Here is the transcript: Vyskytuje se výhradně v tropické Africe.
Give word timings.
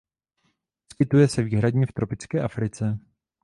Vyskytuje 0.89 1.27
se 1.27 1.43
výhradně 1.43 1.85
v 1.85 1.91
tropické 1.93 2.41
Africe. 2.41 2.99